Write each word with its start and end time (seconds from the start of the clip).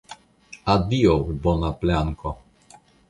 Adiaŭ, 0.75 1.17
bona 1.43 1.69
planko! 1.85 2.33